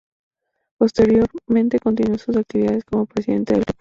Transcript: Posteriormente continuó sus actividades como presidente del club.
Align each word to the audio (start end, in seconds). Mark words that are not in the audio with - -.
Posteriormente 0.79 1.77
continuó 1.79 2.17
sus 2.17 2.35
actividades 2.35 2.83
como 2.85 3.05
presidente 3.05 3.53
del 3.53 3.65
club. 3.65 3.69